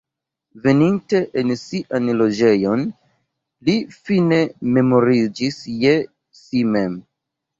Veninte 0.61 1.19
en 1.41 1.51
sian 1.63 2.07
loĝejon, 2.21 2.81
li 3.69 3.75
fine 4.07 4.41
memoriĝis 4.77 5.59
je 5.85 5.93
si 6.41 6.65
mem. 6.77 6.97